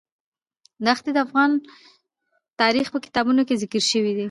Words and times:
ښتې 0.99 1.11
د 1.13 1.17
افغان 1.25 1.51
تاریخ 2.61 2.87
په 2.93 2.99
کتابونو 3.05 3.41
کې 3.47 3.59
ذکر 3.63 3.83
شوی 3.91 4.11
دي. 4.17 4.19